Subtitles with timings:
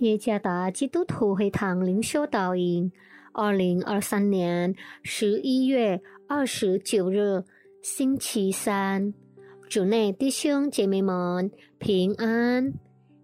[0.00, 2.90] 耶加达基督徒会堂灵修导引，
[3.32, 7.44] 二零二三年十一月二十九日，
[7.82, 9.12] 星期三，
[9.68, 12.72] 主内弟兄姐妹们平安。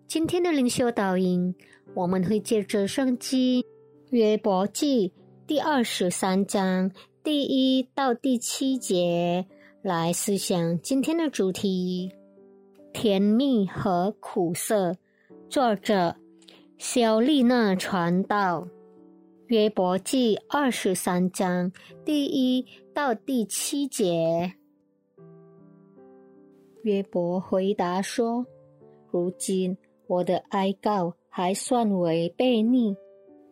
[0.07, 1.55] 今天的灵修导引，
[1.95, 3.65] 我们会借着圣经
[4.11, 5.15] 约伯记
[5.47, 6.91] 第二十三章
[7.25, 9.47] 第一到第七节
[9.81, 12.13] 来思想今天的主题：
[12.93, 14.95] 甜蜜和苦涩。
[15.49, 16.15] 作者。
[16.79, 18.69] 小丽娜传道，
[19.47, 21.73] 约伯记二十三章
[22.05, 24.53] 第一到第七节。
[26.83, 28.45] 约伯回答说
[29.11, 29.75] ：“如今
[30.07, 32.95] 我的哀告还算为悖逆，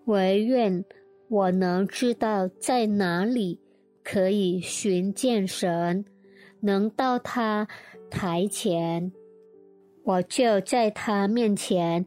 [0.04, 0.84] 唯愿
[1.28, 3.58] 我能知道在哪里
[4.02, 6.04] 可以寻见神，
[6.60, 7.66] 能到他
[8.10, 9.10] 台前，
[10.04, 12.04] 我就在他面前。”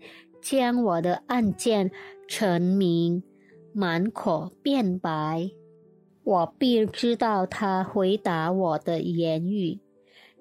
[0.49, 1.91] 将我的案件
[2.25, 3.21] 陈明，
[3.73, 5.51] 满口辩白，
[6.23, 9.77] 我必知道他回答我的言语，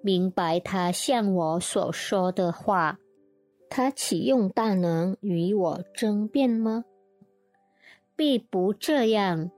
[0.03, 3.01] 明白他向我所说的话。
[3.69, 6.85] 他启用大能与我争辩吗？
[8.15, 9.51] 必不这样，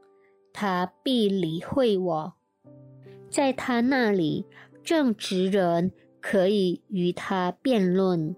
[0.54, 2.32] 他必理会我，
[3.28, 4.46] 在他那里
[4.82, 8.34] 正直人可以与他辩论，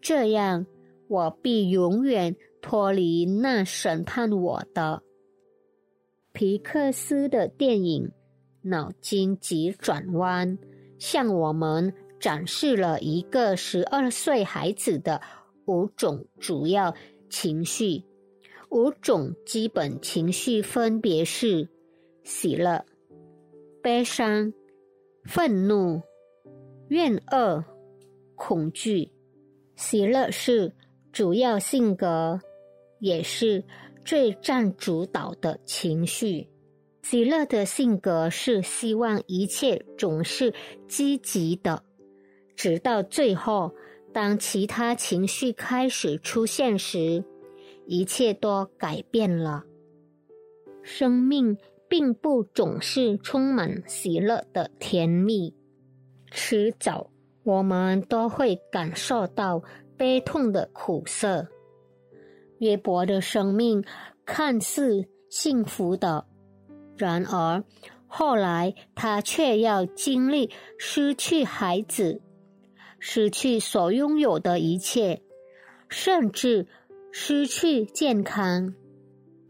[0.00, 0.66] 这样。
[1.08, 5.02] 我必永远脱离那审判我的。
[6.32, 8.04] 皮克斯的电影
[8.62, 10.58] 《脑筋急转弯》
[10.98, 15.20] 向我们展示了一个十二岁孩子的
[15.66, 16.94] 五种主要
[17.30, 18.04] 情绪。
[18.70, 21.68] 五种基本情绪分别是：
[22.24, 22.84] 喜乐、
[23.80, 24.52] 悲伤、
[25.24, 26.02] 愤怒、
[26.88, 27.64] 怨恶、
[28.34, 29.10] 恐惧。
[29.76, 30.74] 喜乐是。
[31.16, 32.38] 主要性格
[32.98, 33.64] 也是
[34.04, 36.46] 最占主导的情绪。
[37.04, 40.52] 喜乐的性格是希望一切总是
[40.86, 41.82] 积极的，
[42.54, 43.74] 直到最后，
[44.12, 47.24] 当其他情绪开始出现时，
[47.86, 49.64] 一切都改变了。
[50.82, 51.56] 生命
[51.88, 55.54] 并不总是充满喜乐的甜蜜，
[56.30, 57.08] 迟早
[57.42, 59.62] 我们都会感受到。
[59.96, 61.48] 悲痛的苦涩，
[62.58, 63.82] 约伯的生命
[64.24, 66.26] 看似幸福的，
[66.96, 67.64] 然而
[68.06, 72.20] 后来他却要经历失去孩子，
[72.98, 75.22] 失去所拥有的一切，
[75.88, 76.66] 甚至
[77.10, 78.74] 失去健康。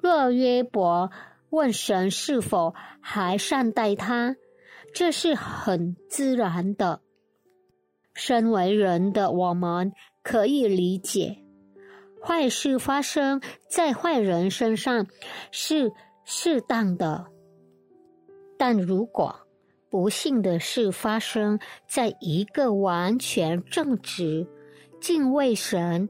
[0.00, 1.10] 若约伯
[1.50, 4.36] 问神是否还善待他，
[4.94, 7.00] 这是很自然的。
[8.14, 9.92] 身为人的我们。
[10.28, 11.38] 可以理解，
[12.20, 15.06] 坏事发生在坏人身上
[15.53, 15.92] 是
[16.25, 17.26] 适当的，
[18.59, 19.32] 但如果
[19.88, 24.48] 不幸的事发生在一个完全正直、
[25.00, 26.09] 敬畏神、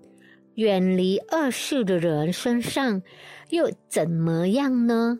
[0.54, 3.02] 远离恶事的人身上，
[3.50, 5.18] 又怎么样呢？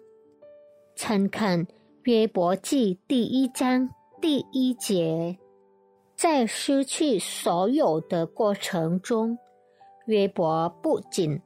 [0.97, 1.67] 参看
[2.05, 3.91] 约伯记第一章
[4.23, 5.37] 第一节。
[6.17, 9.37] 在失去所有的过程中，
[10.07, 11.39] 约伯不仅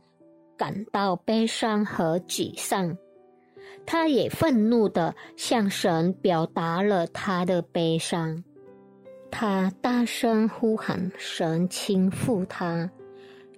[0.57, 2.97] 感到悲伤和沮丧，
[3.85, 8.45] 他也愤怒的向神表达了他的悲伤。
[9.29, 12.89] 他大声呼喊神倾覆他，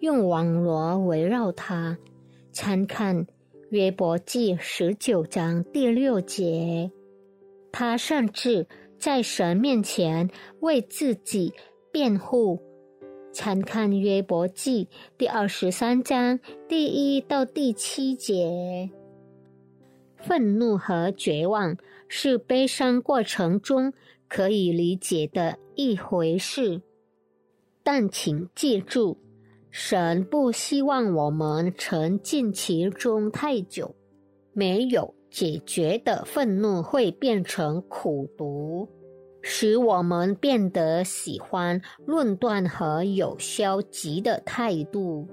[0.00, 1.98] 用网罗围绕他。
[2.52, 3.26] 参看
[3.68, 6.90] 约伯记十九章第六节，
[7.70, 8.66] 他甚至。
[9.02, 10.30] 在神面前
[10.60, 11.52] 为自己
[11.90, 12.62] 辩护，
[13.32, 14.88] 参看约伯记
[15.18, 16.38] 第二十三章
[16.68, 18.88] 第一到第七节。
[20.18, 23.92] 愤怒和绝望是悲伤过程中
[24.28, 26.80] 可以理解的一回事，
[27.82, 29.18] 但请记住，
[29.72, 33.96] 神不希望我们沉浸其中太久。
[34.52, 35.12] 没有。
[35.32, 38.86] 解决的愤怒会变成苦毒，
[39.40, 45.26] 使我们变得喜欢论断和有消极的态度。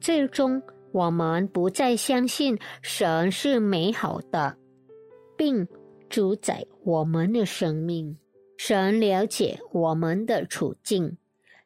[0.00, 0.60] 最终，
[0.92, 4.56] 我们不再相信神是美好的，
[5.36, 5.66] 并
[6.08, 8.16] 主宰我们的生命。
[8.56, 11.16] 神了解我们的处境，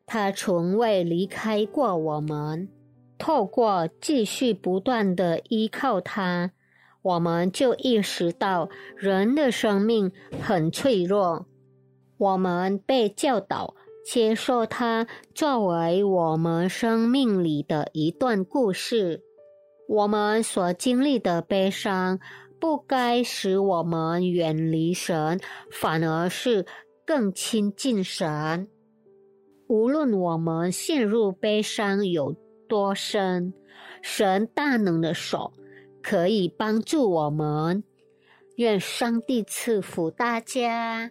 [0.06, 2.68] 他从未离开过我们。
[3.16, 6.52] 透过继续不断的依靠他。
[7.04, 10.10] 我们就意识到人的生命
[10.40, 11.46] 很脆弱。
[12.16, 13.74] 我们被教导
[14.06, 19.22] 接受它作为我们生命里的一段故事。
[19.86, 22.18] 我们所经历的悲伤，
[22.58, 25.38] 不该使我们远离神，
[25.70, 26.64] 反而是
[27.04, 28.66] 更亲近神。
[29.68, 32.34] 无论我们陷入悲伤有
[32.66, 33.52] 多深，
[34.00, 35.52] 神大能的手
[36.04, 37.82] 可以帮助我们。
[38.56, 41.10] 愿上帝赐福大家。